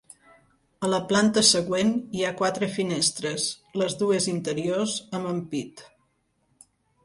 A 0.87 0.87
la 0.93 0.99
planta 1.11 1.43
següent, 1.49 1.91
hi 2.17 2.25
ha 2.29 2.33
quatre 2.41 2.71
finestres, 2.79 3.47
les 3.83 3.99
dues 4.03 4.29
interiors 4.35 4.99
amb 5.19 5.33
ampit. 5.37 5.89